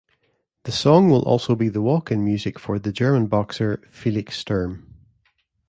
The 0.63 0.71
song 0.71 1.11
will 1.11 1.21
also 1.25 1.55
be 1.55 1.69
the 1.69 1.79
walk-in 1.79 2.25
music 2.25 2.57
for 2.57 2.79
the 2.79 2.91
German 2.91 3.27
boxer, 3.27 3.83
Felix 3.91 4.35
Sturm. 4.35 4.95